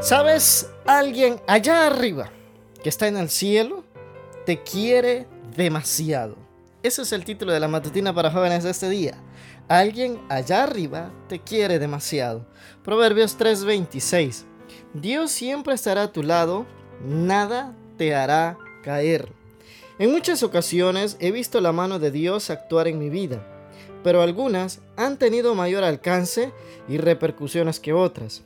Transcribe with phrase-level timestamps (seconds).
[0.00, 0.66] ¿Sabes?
[0.86, 2.30] Alguien allá arriba
[2.82, 3.84] que está en el cielo
[4.46, 6.36] te quiere demasiado.
[6.82, 9.18] Ese es el título de la matutina para jóvenes de este día.
[9.68, 12.46] Alguien allá arriba te quiere demasiado.
[12.82, 14.46] Proverbios 3:26.
[14.94, 16.64] Dios siempre estará a tu lado,
[17.04, 19.30] nada te hará caer.
[19.98, 23.46] En muchas ocasiones he visto la mano de Dios actuar en mi vida,
[24.02, 26.52] pero algunas han tenido mayor alcance
[26.88, 28.44] y repercusiones que otras.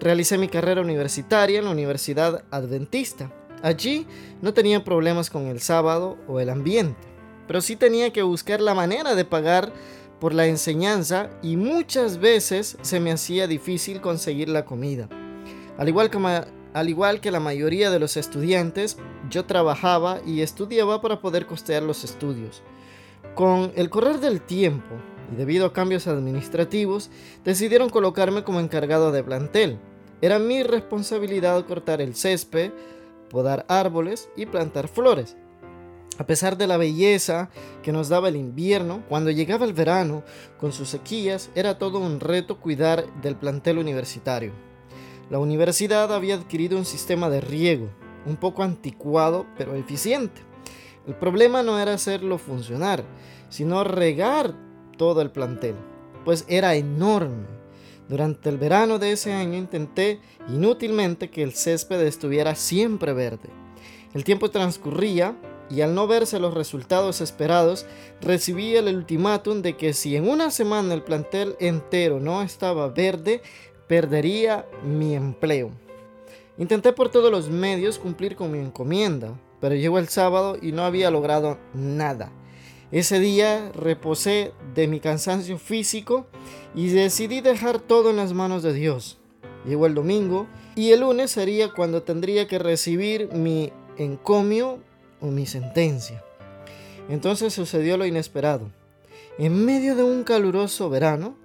[0.00, 3.30] Realicé mi carrera universitaria en la Universidad Adventista.
[3.62, 4.06] Allí
[4.40, 7.06] no tenía problemas con el sábado o el ambiente,
[7.46, 9.74] pero sí tenía que buscar la manera de pagar
[10.18, 15.06] por la enseñanza y muchas veces se me hacía difícil conseguir la comida.
[15.76, 16.10] Al igual
[17.20, 18.96] que, la mayoría de los estudiantes,
[19.28, 22.62] yo trabajaba y estudiaba para poder costear los estudios.
[23.34, 24.94] Con el correr del tiempo
[25.30, 27.10] y debido a cambios administrativos,
[27.44, 29.78] decidieron colocarme como encargado de plantel.
[30.22, 32.72] Era mi responsabilidad cortar el césped,
[33.30, 35.36] podar árboles y plantar flores.
[36.18, 37.48] A pesar de la belleza
[37.82, 40.22] que nos daba el invierno, cuando llegaba el verano,
[40.58, 44.52] con sus sequías, era todo un reto cuidar del plantel universitario.
[45.30, 47.88] La universidad había adquirido un sistema de riego,
[48.26, 50.42] un poco anticuado pero eficiente.
[51.06, 53.04] El problema no era hacerlo funcionar,
[53.48, 54.54] sino regar
[54.98, 55.76] todo el plantel,
[56.26, 57.60] pues era enorme
[58.10, 63.48] durante el verano de ese año intenté inútilmente que el césped estuviera siempre verde.
[64.14, 65.36] El tiempo transcurría
[65.70, 67.86] y al no verse los resultados esperados,
[68.20, 73.42] recibí el ultimátum de que si en una semana el plantel entero no estaba verde,
[73.86, 75.70] perdería mi empleo.
[76.58, 80.82] Intenté por todos los medios cumplir con mi encomienda, pero llegó el sábado y no
[80.82, 82.32] había logrado nada.
[82.92, 86.26] Ese día reposé de mi cansancio físico
[86.74, 89.18] y decidí dejar todo en las manos de Dios.
[89.64, 94.78] Llegó el domingo y el lunes sería cuando tendría que recibir mi encomio
[95.20, 96.24] o mi sentencia.
[97.08, 98.70] Entonces sucedió lo inesperado.
[99.38, 101.36] En medio de un caluroso verano,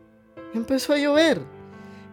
[0.53, 1.41] empezó a llover.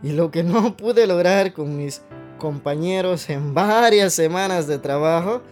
[0.03, 2.03] Y lo que no pude lograr con mis
[2.39, 5.43] compañeros en varias semanas de trabajo,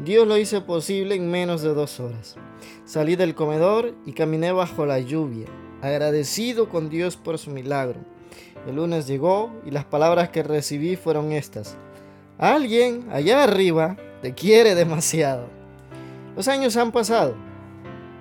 [0.00, 2.36] Dios lo hizo posible en menos de dos horas.
[2.84, 5.46] Salí del comedor y caminé bajo la lluvia,
[5.82, 7.98] agradecido con Dios por su milagro.
[8.68, 11.76] El lunes llegó y las palabras que recibí fueron estas.
[12.38, 15.48] Alguien allá arriba te quiere demasiado.
[16.36, 17.34] Los años han pasado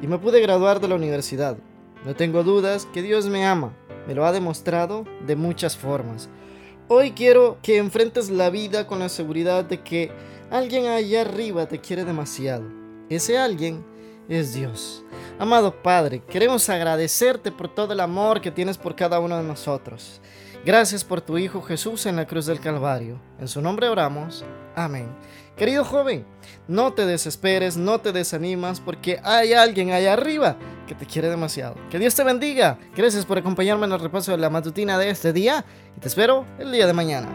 [0.01, 1.57] y me pude graduar de la universidad.
[2.05, 3.73] No tengo dudas que Dios me ama.
[4.07, 6.27] Me lo ha demostrado de muchas formas.
[6.90, 10.09] Hoy quiero que enfrentes la vida con la seguridad de que
[10.50, 12.64] alguien allá arriba te quiere demasiado.
[13.09, 13.86] Ese alguien
[14.30, 15.03] es Dios.
[15.38, 20.22] Amado Padre, queremos agradecerte por todo el amor que tienes por cada uno de nosotros.
[20.67, 23.22] Gracias por tu Hijo Jesús en la cruz del Calvario.
[23.39, 24.44] En su nombre oramos.
[24.75, 25.07] Amén.
[25.55, 26.25] Querido joven,
[26.67, 31.77] no te desesperes, no te desanimas, porque hay alguien allá arriba que te quiere demasiado.
[31.89, 32.77] Que Dios te bendiga.
[32.97, 35.63] Gracias por acompañarme en el repaso de la matutina de este día
[35.95, 37.29] y te espero el día de mañana.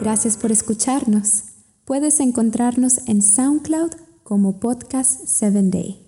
[0.00, 1.42] Gracias por escucharnos.
[1.84, 3.90] Puedes encontrarnos en SoundCloud
[4.22, 6.07] como Podcast 7 Day.